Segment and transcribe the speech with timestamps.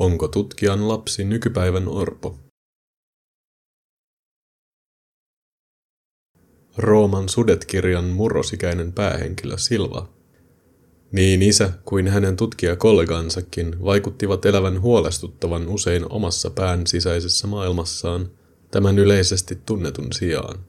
[0.00, 2.38] Onko tutkijan lapsi nykypäivän orpo?
[6.76, 10.08] Rooman sudet-kirjan murrosikäinen päähenkilö Silva.
[11.12, 18.30] Niin isä kuin hänen tutkijakollegansakin vaikuttivat elävän huolestuttavan usein omassa pään sisäisessä maailmassaan
[18.70, 20.64] tämän yleisesti tunnetun sijaan.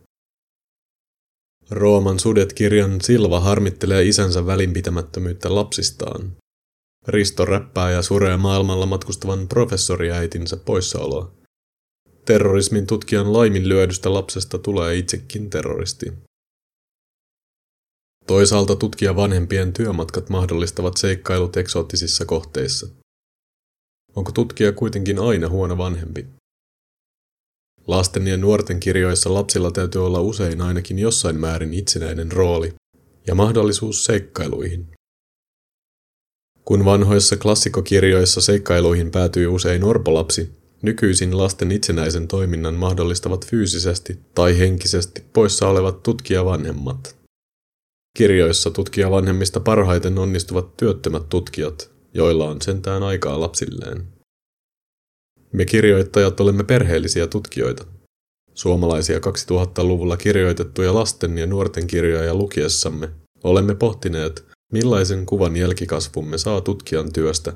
[1.70, 6.41] Rooman sudet-kirjan Silva harmittelee isänsä välinpitämättömyyttä lapsistaan.
[7.08, 11.34] Risto räppää ja suree maailmalla matkustavan professoriäitinsä poissaoloa.
[12.26, 16.14] Terrorismin tutkijan laiminlyödystä lapsesta tulee itsekin terroristi.
[18.28, 22.88] Toisaalta tutkija vanhempien työmatkat mahdollistavat seikkailut eksoottisissa kohteissa.
[24.16, 26.28] Onko tutkija kuitenkin aina huono vanhempi?
[27.88, 32.74] Lasten ja nuorten kirjoissa lapsilla täytyy olla usein ainakin jossain määrin itsenäinen rooli
[33.28, 34.88] ja mahdollisuus seikkailuihin.
[36.66, 40.50] Kun vanhoissa klassikokirjoissa seikkailuihin päätyy usein orpolapsi,
[40.82, 47.16] nykyisin lasten itsenäisen toiminnan mahdollistavat fyysisesti tai henkisesti poissa olevat tutkijavanhemmat.
[48.18, 54.08] Kirjoissa tutkijavanhemmista parhaiten onnistuvat työttömät tutkijat, joilla on sentään aikaa lapsilleen.
[55.54, 57.86] Me kirjoittajat olemme perheellisiä tutkijoita.
[58.54, 63.10] Suomalaisia 2000-luvulla kirjoitettuja lasten ja nuorten kirjoja lukiessamme
[63.44, 67.54] olemme pohtineet, millaisen kuvan jälkikasvumme saa tutkijan työstä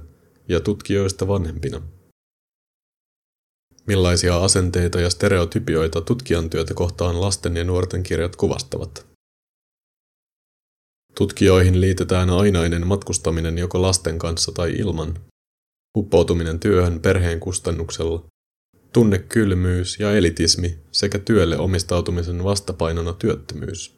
[0.48, 1.82] ja tutkijoista vanhempina.
[3.88, 9.08] Millaisia asenteita ja stereotypioita tutkijan työtä kohtaan lasten ja nuorten kirjat kuvastavat?
[11.16, 15.20] Tutkijoihin liitetään ainainen matkustaminen joko lasten kanssa tai ilman,
[15.98, 18.26] uppoutuminen työhön perheen kustannuksella,
[18.94, 23.95] tunnekylmyys ja elitismi sekä työlle omistautumisen vastapainona työttömyys.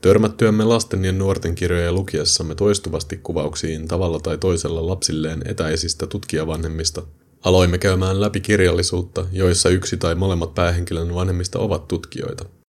[0.00, 7.02] Törmättyämme lasten ja nuorten kirjoja lukiessamme toistuvasti kuvauksiin tavalla tai toisella lapsilleen etäisistä tutkijavanhemmista,
[7.44, 12.44] aloimme käymään läpi kirjallisuutta, joissa yksi tai molemmat päähenkilön vanhemmista ovat tutkijoita–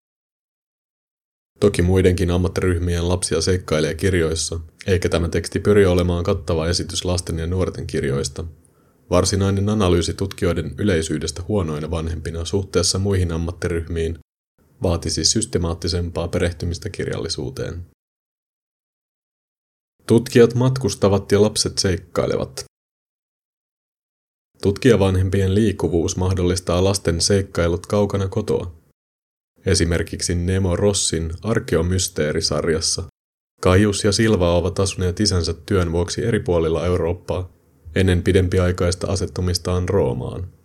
[1.60, 7.46] Toki muidenkin ammattiryhmien lapsia seikkailee kirjoissa, eikä tämä teksti pyri olemaan kattava esitys lasten ja
[7.46, 8.44] nuorten kirjoista.
[9.10, 14.18] Varsinainen analyysi tutkijoiden yleisyydestä huonoina vanhempina suhteessa muihin ammattiryhmiin
[14.82, 17.86] vaatisi systemaattisempaa perehtymistä kirjallisuuteen.
[20.06, 22.64] Tutkijat matkustavat ja lapset seikkailevat.
[24.62, 28.74] Tutkijavanhempien liikkuvuus mahdollistaa lasten seikkailut kaukana kotoa.
[29.66, 33.02] Esimerkiksi Nemo Rossin Arkeomysteerisarjassa
[33.60, 37.52] Kaius ja Silva ovat asuneet isänsä työn vuoksi eri puolilla Eurooppaa
[37.94, 40.59] ennen pidempiaikaista asettumistaan Roomaan.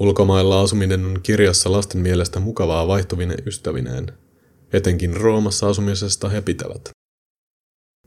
[0.00, 4.12] Ulkomailla asuminen on kirjassa lasten mielestä mukavaa vaihtuvine ystävineen.
[4.72, 6.88] Etenkin Roomassa asumisesta he pitävät.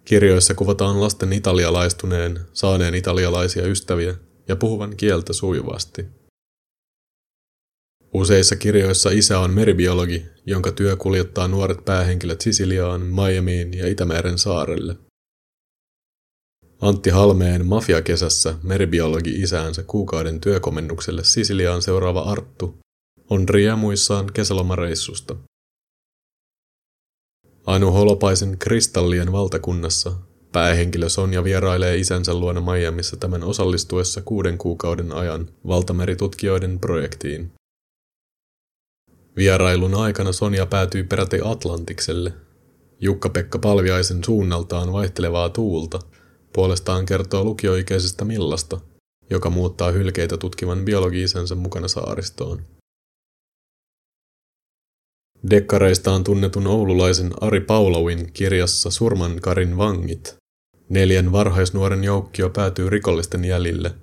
[0.06, 4.16] Kirjoissa kuvataan lasten italialaistuneen, saaneen italialaisia ystäviä
[4.47, 6.06] ja puhuvan kieltä sujuvasti–
[8.13, 14.96] Useissa kirjoissa isä on meribiologi, jonka työ kuljettaa nuoret päähenkilöt Sisiliaan, Miamiin ja Itämeren saarelle.
[16.81, 22.77] Antti Halmeen mafiakesässä meribiologi isäänsä kuukauden työkomennukselle Sisiliaan seuraava Arttu
[23.29, 25.35] on riemuissaan kesälomareissusta.
[27.65, 30.11] Anu Holopaisen kristallien valtakunnassa
[30.51, 37.51] päähenkilö Sonja vierailee isänsä luona Miamiissa tämän osallistuessa kuuden kuukauden ajan valtameritutkijoiden projektiin.
[39.35, 42.33] Vierailun aikana Sonja päätyi peräti Atlantikselle.
[42.99, 45.99] Jukka-Pekka Palviaisen suunnaltaan vaihtelevaa tuulta
[46.53, 48.81] puolestaan kertoo lukioikäisestä Millasta,
[49.29, 52.66] joka muuttaa hylkeitä tutkivan biologiisensa mukana saaristoon.
[55.50, 60.35] Dekkareistaan tunnetun oululaisen Ari Paulovin kirjassa Surmankarin vangit
[60.90, 63.95] neljän varhaisnuoren joukkio päätyy rikollisten jäljille–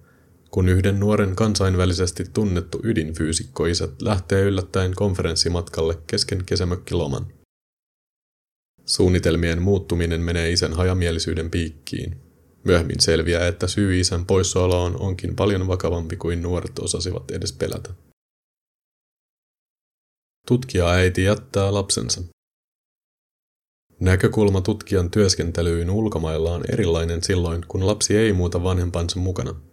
[0.50, 7.26] kun yhden nuoren kansainvälisesti tunnettu ydinfyysikkoisä lähtee yllättäen konferenssimatkalle kesken kesämökkiloman.
[8.86, 12.27] Suunnitelmien muuttuminen menee isän hajamielisyyden piikkiin.
[12.68, 17.90] Myöhemmin selviää, että syy isän poissaoloon onkin paljon vakavampi kuin nuoret osasivat edes pelätä.
[20.46, 22.22] Tutkija äiti jättää lapsensa.
[24.00, 29.54] Näkökulma tutkijan työskentelyyn ulkomailla on erilainen silloin, kun lapsi ei muuta vanhempansa mukana–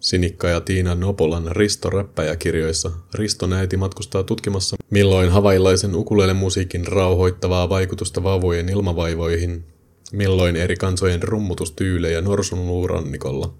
[0.00, 5.94] Sinikka ja Tiina Nopolan Risto räppäjäkirjoissa Riston äiti matkustaa tutkimassa, milloin havailaisen
[6.34, 9.64] musiikin rauhoittavaa vaikutusta vauvojen ilmavaivoihin,
[10.12, 13.54] milloin eri kansojen rummutustyylejä norsun luurannikolla.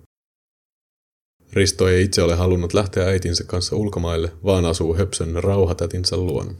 [1.53, 6.55] Risto ei itse ole halunnut lähteä äitinsä kanssa ulkomaille, vaan asuu höpsön rauhatätinsä luona.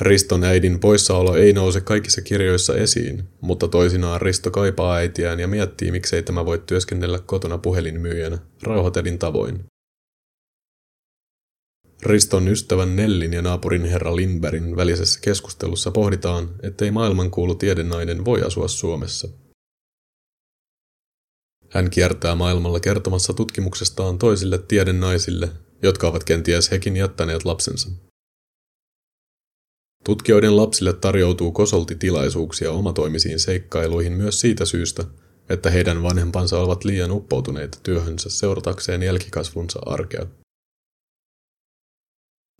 [0.00, 5.90] Riston äidin poissaolo ei nouse kaikissa kirjoissa esiin, mutta toisinaan Risto kaipaa äitiään ja miettii,
[5.90, 9.64] miksei tämä voi työskennellä kotona puhelinmyyjänä, rauhoitelin tavoin.
[12.02, 18.68] Riston ystävän Nellin ja naapurin herra Lindbergin välisessä keskustelussa pohditaan, ettei maailmankuulu tiedennainen voi asua
[18.68, 19.28] Suomessa.
[21.70, 25.50] Hän kiertää maailmalla kertomassa tutkimuksestaan toisille tiedennaisille,
[25.82, 27.90] jotka ovat kenties hekin jättäneet lapsensa.
[30.04, 35.04] Tutkijoiden lapsille tarjoutuu kosolti tilaisuuksia omatoimisiin seikkailuihin myös siitä syystä,
[35.48, 40.26] että heidän vanhempansa ovat liian uppoutuneita työhönsä seuratakseen jälkikasvunsa arkea.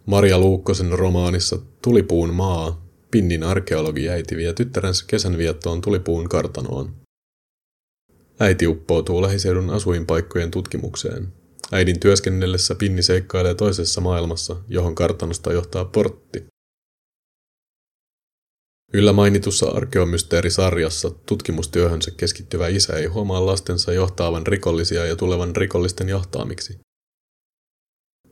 [0.08, 6.96] Maria Luukkosen romaanissa Tulipuun maa Pinnin arkeologi äiti vie tyttärensä kesänviettoon Tulipuun kartanoon.
[8.40, 11.32] Äiti uppoutuu lähiseudun asuinpaikkojen tutkimukseen.
[11.72, 16.46] Äidin työskennellessä Pinni seikkailee toisessa maailmassa, johon kartanosta johtaa portti.
[18.92, 26.78] Yllä mainitussa arkeomysteerisarjassa tutkimustyöhönsä keskittyvä isä ei huomaa lastensa johtaavan rikollisia ja tulevan rikollisten johtaamiksi.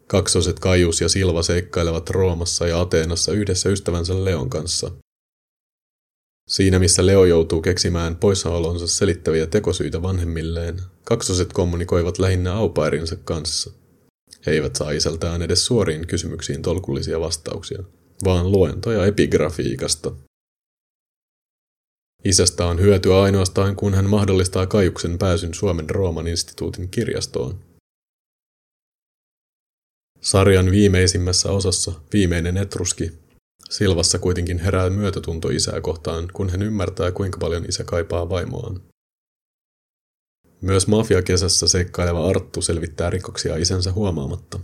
[0.07, 4.91] Kaksoset Kaius ja Silva seikkailevat Roomassa ja Ateenassa yhdessä ystävänsä Leon kanssa.
[6.49, 13.71] Siinä missä Leo joutuu keksimään poissaolonsa selittäviä tekosyitä vanhemmilleen, kaksoset kommunikoivat lähinnä aupairinsa kanssa.
[14.47, 17.83] He eivät saa isältään edes suoriin kysymyksiin tolkullisia vastauksia,
[18.25, 20.13] vaan luentoja epigrafiikasta.
[22.25, 27.59] Isästä on hyötyä ainoastaan, kun hän mahdollistaa Kajuksen pääsyn Suomen Rooman instituutin kirjastoon.
[30.27, 33.13] Sarjan viimeisimmässä osassa, viimeinen etruski,
[33.71, 38.81] Silvassa kuitenkin herää myötätunto isää kohtaan, kun hän ymmärtää, kuinka paljon isä kaipaa vaimoaan.
[40.61, 44.59] Myös mafiakesässä seikkaileva Arttu selvittää rikoksia isänsä huomaamatta.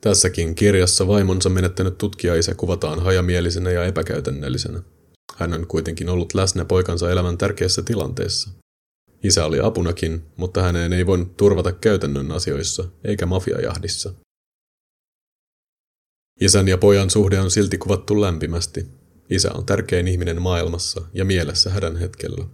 [0.00, 4.82] Tässäkin kirjassa vaimonsa menettänyt tutkija-isä kuvataan hajamielisenä ja epäkäytännöllisenä.
[5.36, 8.50] Hän on kuitenkin ollut läsnä poikansa elämän tärkeässä tilanteessa.
[9.24, 14.14] Isä oli apunakin, mutta häneen ei voinut turvata käytännön asioissa, eikä mafiajahdissa.
[16.40, 18.86] Isän ja pojan suhde on silti kuvattu lämpimästi.
[19.30, 22.44] Isä on tärkein ihminen maailmassa ja mielessä hädän hetkellä.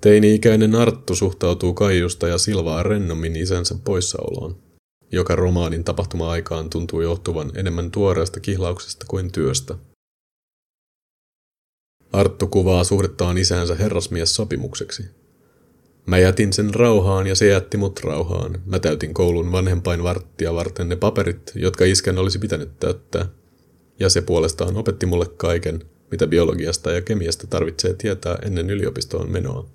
[0.00, 4.62] Teini-ikäinen Arttu suhtautuu Kaijusta ja Silvaa rennommin isänsä poissaoloon,
[5.12, 9.74] joka romaanin tapahtuma-aikaan tuntuu johtuvan enemmän tuoreesta kihlauksesta kuin työstä.
[12.12, 15.04] Arttu kuvaa suhdettaan isänsä herrasmies sopimukseksi,
[16.06, 18.62] Mä jätin sen rauhaan ja se jätti mut rauhaan.
[18.66, 23.28] Mä täytin koulun vanhempain varttia varten ne paperit, jotka iskän olisi pitänyt täyttää.
[24.00, 29.70] Ja se puolestaan opetti mulle kaiken, mitä biologiasta ja kemiasta tarvitsee tietää ennen yliopistoon menoa.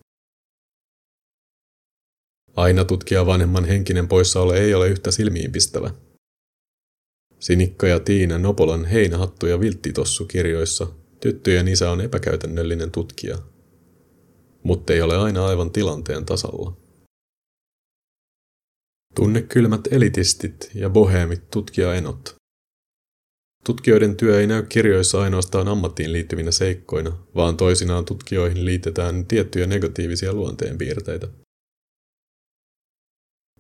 [2.55, 5.91] Aina tutkija vanhemman henkinen poissaolo ei ole yhtä silmiinpistävä.
[7.39, 10.87] Sinikka ja Tiina Nopolan heinähattu ja vilttitossu kirjoissa
[11.19, 13.37] tyttöjen isä on epäkäytännöllinen tutkija,
[14.63, 16.77] mutta ei ole aina aivan tilanteen tasalla.
[19.15, 22.35] Tunne kylmät elitistit ja boheemit tutkijaenot.
[23.65, 30.33] Tutkijoiden työ ei näy kirjoissa ainoastaan ammattiin liittyvinä seikkoina, vaan toisinaan tutkijoihin liitetään tiettyjä negatiivisia
[30.33, 31.27] luonteenpiirteitä.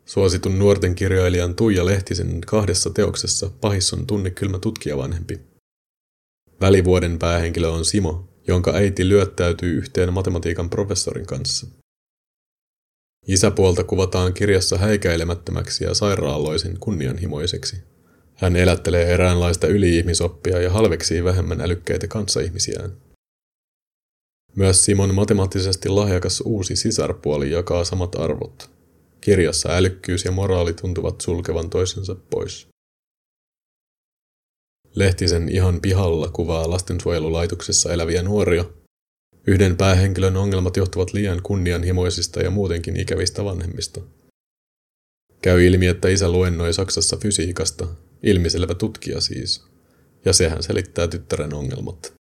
[0.05, 5.39] Suositun nuorten kirjailijan Tuija Lehtisen kahdessa teoksessa Pahis on tunnekylmä tutkijavanhempi.
[6.61, 11.67] Välivuoden päähenkilö on Simo, jonka äiti lyöttäytyy yhteen matematiikan professorin kanssa.
[13.27, 17.75] Isäpuolta kuvataan kirjassa häikäilemättömäksi ja sairaaloisen kunnianhimoiseksi.
[18.35, 22.91] Hän elättelee eräänlaista yliihmisoppia ja halveksii vähemmän älykkäitä kanssaihmisiään.
[24.55, 28.69] Myös Simon matemaattisesti lahjakas uusi sisarpuoli jakaa samat arvot.
[29.21, 32.67] Kirjassa älykkyys ja moraali tuntuvat sulkevan toisensa pois.
[34.95, 38.65] Lehtisen ihan pihalla kuvaa lastensuojelulaitoksessa eläviä nuoria.
[39.47, 44.01] Yhden päähenkilön ongelmat johtuvat liian kunnianhimoisista ja muutenkin ikävistä vanhemmista.
[45.41, 47.87] Käy ilmi, että isä luennoi Saksassa fysiikasta,
[48.23, 49.63] ilmiselvä tutkija siis,
[50.25, 52.13] ja sehän selittää tyttären ongelmat.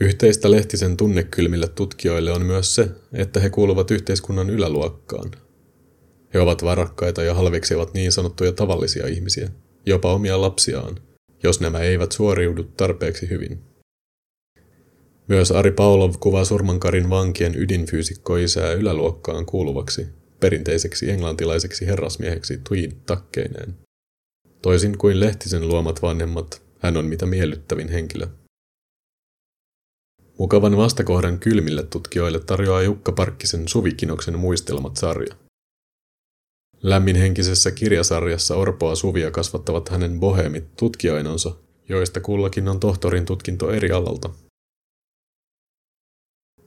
[0.00, 5.30] Yhteistä Lehtisen tunnekylmille tutkijoille on myös se, että he kuuluvat yhteiskunnan yläluokkaan.
[6.34, 9.50] He ovat varakkaita ja halveksivat niin sanottuja tavallisia ihmisiä–
[9.86, 11.00] jopa omia lapsiaan,
[11.42, 13.62] jos nämä eivät suoriudu tarpeeksi hyvin.
[15.28, 20.06] Myös Ari Paulov kuvaa surmankarin vankien ydinfyysikko-isää yläluokkaan kuuluvaksi,
[20.40, 23.74] perinteiseksi englantilaiseksi herrasmieheksi tweed-takkeineen.
[24.62, 28.26] Toisin kuin Lehtisen luomat vanhemmat, hän on mitä miellyttävin henkilö.
[30.38, 35.34] Mukavan vastakohdan kylmille tutkijoille tarjoaa Jukka Parkkisen Suvikinoksen muistelmat sarja.
[36.82, 41.56] Lämminhenkisessä kirjasarjassa Orpoa Suvia kasvattavat hänen boheemit tutkijainonsa,
[41.88, 44.30] joista kullakin on tohtorin tutkinto eri alalta.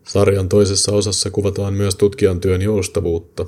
[0.08, 3.46] Sarjan toisessa osassa kuvataan myös tutkijan työn joustavuutta.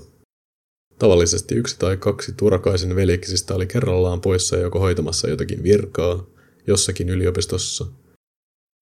[1.00, 6.25] Tavallisesti yksi tai kaksi Turakaisen veljeksistä oli kerrallaan poissa joko hoitamassa jotakin virkaa
[6.67, 7.86] jossakin yliopistossa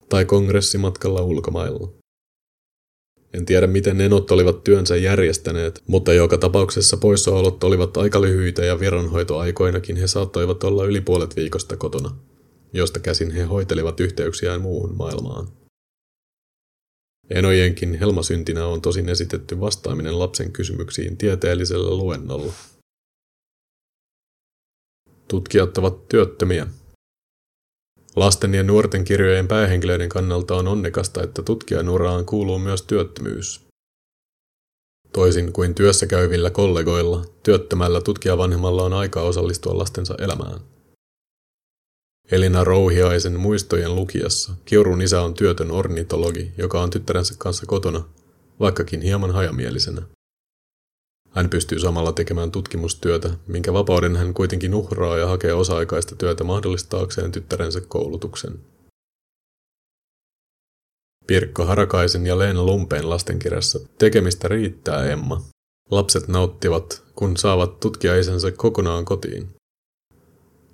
[0.09, 2.04] tai kongressimatkalla ulkomailla.
[3.35, 8.79] En tiedä, miten nenot olivat työnsä järjestäneet, mutta joka tapauksessa poissaolot olivat aika lyhyitä ja
[8.79, 12.15] viranhoitoaikoinakin he saattoivat olla yli puolet viikosta kotona,
[12.73, 15.47] josta käsin he hoitelivat yhteyksiään muuhun maailmaan.
[17.29, 22.53] Enojenkin helmasyntinä on tosin esitetty vastaaminen lapsen kysymyksiin tieteellisellä luennolla.
[25.27, 26.67] Tutkijat ovat työttömiä.
[28.15, 33.62] Lasten ja nuorten kirjojen päähenkilöiden kannalta on onnekasta, että tutkijan uraan kuuluu myös työttömyys.
[35.13, 40.60] Toisin kuin työssä käyvillä kollegoilla, työttömällä tutkijavanhemmalla on aikaa osallistua lastensa elämään.
[42.31, 48.03] Elina Rouhiaisen muistojen lukijassa Kiurun isä on työtön ornitologi, joka on tyttärensä kanssa kotona,
[48.60, 50.01] vaikkakin hieman hajamielisenä.
[51.35, 57.31] Hän pystyy samalla tekemään tutkimustyötä, minkä vapauden hän kuitenkin uhraa ja hakee osa-aikaista työtä mahdollistaakseen
[57.31, 58.59] tyttärensä koulutuksen.
[61.27, 65.41] Pirkko Harakaisen ja Leena Lumpeen lastenkirjassa Tekemistä riittää, Emma.
[65.91, 69.47] Lapset nauttivat, kun saavat tutkia isänsä kokonaan kotiin.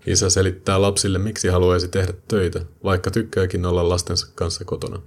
[0.05, 5.01] Isä selittää lapsille, miksi haluaisi tehdä töitä, vaikka tykkääkin olla lastensa kanssa kotona.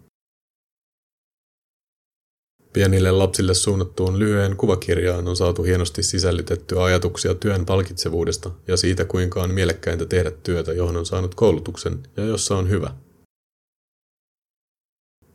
[2.75, 9.43] Pienille lapsille suunnattuun lyhyen kuvakirjaan on saatu hienosti sisällytettyä ajatuksia työn palkitsevuudesta ja siitä, kuinka
[9.43, 12.95] on mielekkäintä tehdä työtä, johon on saanut koulutuksen ja jossa on hyvä.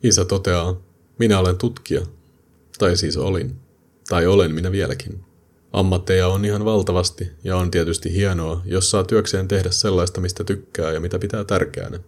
[0.02, 0.82] Isä toteaa,
[1.18, 2.06] minä olen tutkija.
[2.78, 3.56] Tai siis olin.
[4.08, 5.24] Tai olen minä vieläkin.
[5.72, 10.92] Ammatteja on ihan valtavasti ja on tietysti hienoa, jos saa työkseen tehdä sellaista, mistä tykkää
[10.92, 12.00] ja mitä pitää tärkeänä.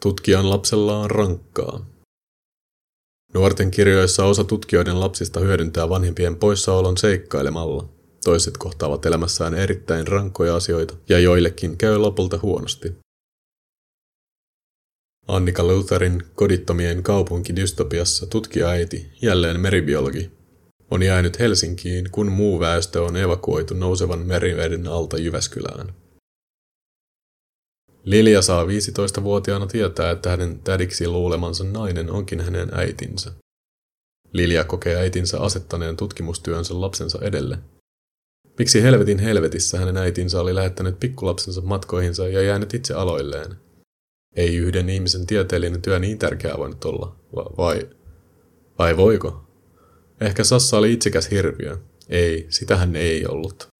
[0.00, 1.93] Tutkijan lapsella on rankkaa.
[3.34, 7.88] Nuorten kirjoissa osa tutkijoiden lapsista hyödyntää vanhempien poissaolon seikkailemalla.
[8.24, 12.92] Toiset kohtaavat elämässään erittäin rankkoja asioita ja joillekin käy lopulta huonosti.
[15.28, 20.30] Annika Lutherin kodittomien kaupunkidystopiassa tutkija-äiti, jälleen meribiologi,
[20.90, 26.03] on jäänyt Helsinkiin, kun muu väestö on evakuoitu nousevan meriveden alta Jyväskylään.
[28.04, 33.32] Lilja saa 15-vuotiaana tietää, että hänen tädiksi luulemansa nainen onkin hänen äitinsä.
[34.32, 37.58] Lilja kokee äitinsä asettaneen tutkimustyönsä lapsensa edelle.
[38.58, 43.56] Miksi helvetin helvetissä hänen äitinsä oli lähettänyt pikkulapsensa matkoihinsa ja jäänyt itse aloilleen?
[44.36, 47.88] Ei yhden ihmisen tieteellinen työ niin tärkeää voinut olla, vai,
[48.78, 49.44] vai voiko?
[50.20, 51.76] Ehkä Sassa oli itsekäs hirviö.
[52.08, 53.73] Ei, sitähän ei ollut.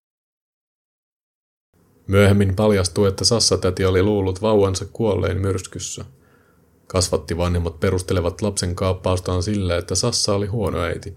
[2.07, 6.05] Myöhemmin paljastui, että Sassa-täti oli luullut vauvansa kuolleen myrskyssä.
[6.87, 11.17] Kasvatti vanhemmat perustelevat lapsen kaappaustaan sillä, että Sassa oli huono äiti.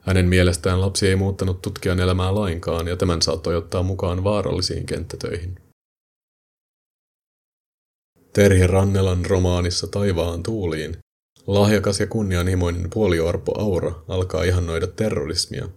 [0.00, 5.58] Hänen mielestään lapsi ei muuttanut tutkijan elämää lainkaan ja tämän saattoi ottaa mukaan vaarallisiin kenttätöihin.
[8.32, 10.96] Terhi Rannelan romaanissa Taivaan tuuliin
[11.46, 15.68] lahjakas ja kunnianhimoinen puoliorpo Aura alkaa ihannoida terrorismia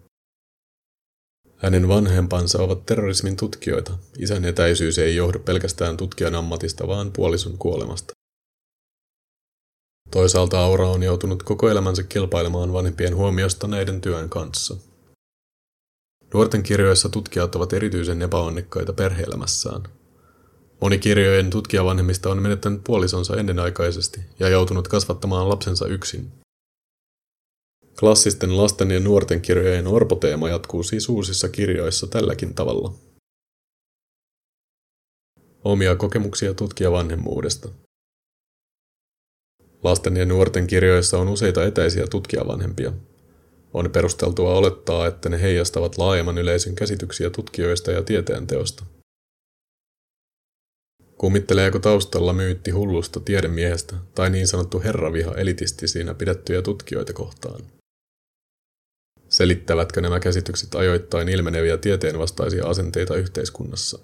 [1.63, 3.97] hänen vanhempansa ovat terrorismin tutkijoita.
[4.19, 8.13] Isän etäisyys ei johdu pelkästään tutkijan ammatista, vaan puolison kuolemasta.
[10.11, 14.75] Toisaalta Aura on joutunut koko elämänsä kilpailemaan vanhempien huomiosta näiden työn kanssa.
[16.33, 19.83] Nuorten kirjoissa tutkijat ovat erityisen epäonnekkaita perheelämässään.
[20.81, 26.42] Moni kirjojen tutkijavanhemmista on menettänyt puolisonsa ennenaikaisesti ja joutunut kasvattamaan lapsensa yksin.
[27.99, 32.93] Klassisten lasten ja nuorten kirjojen orpoteema jatkuu siis uusissa kirjoissa tälläkin tavalla.
[35.63, 37.69] Omia kokemuksia tutkia vanhemmuudesta.
[39.83, 42.93] Lasten ja nuorten kirjoissa on useita etäisiä tutkijavanhempia.
[43.73, 48.83] On perusteltua olettaa, että ne heijastavat laajemman yleisön käsityksiä tutkijoista ja tieteenteosta.
[51.17, 57.61] Kummitteleeko taustalla myytti hullusta tiedemiehestä tai niin sanottu herraviha elitistisiinä pidettyjä tutkijoita kohtaan?
[59.33, 63.99] Selittävätkö nämä käsitykset ajoittain ilmeneviä tieteenvastaisia asenteita yhteiskunnassa?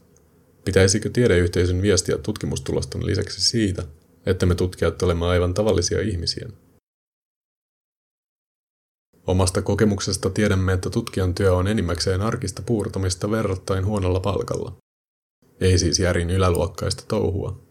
[0.65, 3.83] Pitäisikö tiedeyhteisön viestiä tutkimustulosten lisäksi siitä,
[4.25, 6.49] että me tutkijat olemme aivan tavallisia ihmisiä?
[9.27, 14.77] Omasta kokemuksesta tiedämme, että tutkijan työ on enimmäkseen arkista puurtamista verrattain huonolla palkalla.
[15.59, 17.61] Ei siis järin yläluokkaista touhua.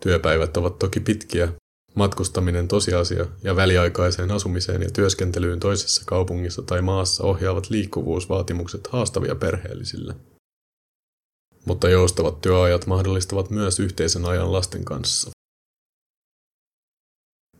[0.00, 1.52] Työpäivät ovat toki pitkiä,
[1.94, 10.14] Matkustaminen tosiasia ja väliaikaiseen asumiseen ja työskentelyyn toisessa kaupungissa tai maassa ohjaavat liikkuvuusvaatimukset haastavia perheellisille.
[11.64, 15.30] mutta joustavat työajat mahdollistavat myös yhteisen ajan lasten kanssa.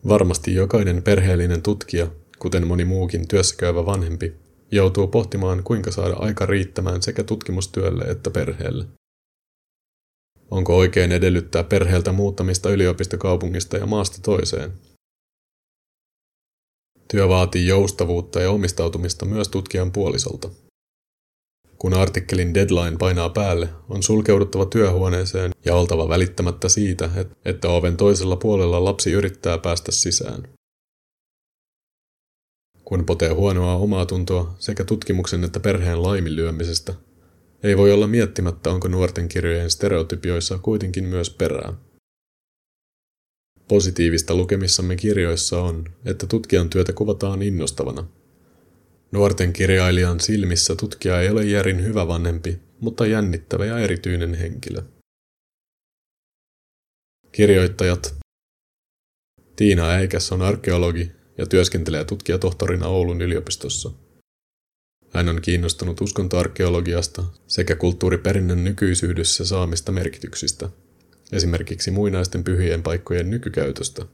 [0.09, 2.07] Varmasti jokainen perheellinen tutkija,
[2.39, 4.35] kuten moni muukin työssäkäyvä vanhempi,
[4.73, 8.87] joutuu pohtimaan, kuinka saada aika riittämään sekä tutkimustyölle että perheelle.
[10.51, 14.73] Onko oikein edellyttää perheeltä muuttamista yliopistokaupungista ja maasta toiseen?
[17.11, 20.51] Työ vaatii joustavuutta ja omistautumista myös tutkijan puolisolta.
[21.79, 27.11] Kun artikkelin deadline painaa päälle, on sulkeuduttava työhuoneeseen ja oltava välittämättä siitä,
[27.45, 30.49] että oven toisella puolella lapsi yrittää päästä sisään.
[32.85, 36.95] Kun potee huonoa omaa tuntoa sekä tutkimuksen että perheen laiminlyömisestä,
[37.63, 41.75] ei voi olla miettimättä, onko nuorten kirjojen stereotypioissa kuitenkin myös perää.
[43.69, 48.07] Positiivista lukemissamme kirjoissa on, että tutkijan työtä kuvataan innostavana.
[49.13, 54.83] Nuorten kirjailijan silmissä tutkija ei ole järin hyvä vanhempi, mutta jännittävä ja erityinen henkilö.
[57.33, 58.15] Kirjoittajat
[59.57, 63.91] Tiina Äikäs on arkeologi ja työskentelee tutkijatohtorina Oulun yliopistossa.
[65.15, 70.69] Hän on kiinnostunut uskontoarkeologiasta sekä kulttuuriperinnön nykyisyydessä saamista merkityksistä,
[71.33, 74.07] esimerkiksi muinaisten pyhien paikkojen nykykäytöstä.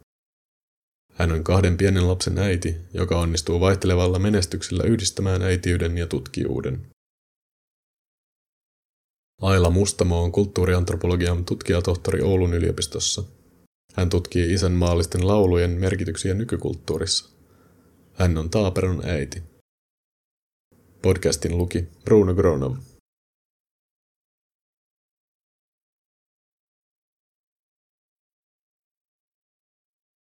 [1.13, 6.87] Hän on kahden pienen lapsen äiti, joka onnistuu vaihtelevalla menestyksellä yhdistämään äitiyden ja tutkijuuden.
[9.43, 13.25] Aila Mustamo on kulttuuriantropologian tutkijatohtori Oulun yliopistossa.
[13.95, 17.29] Hän tutkii isänmaallisten laulujen merkityksiä nykykulttuurissa.
[18.13, 19.56] Hän on Taaperon äiti.
[21.03, 22.96] Podcastin luki Bruno Gronov.